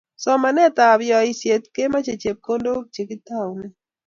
[0.23, 3.67] Somanetab yoisiet komochei chepkondok che kitoune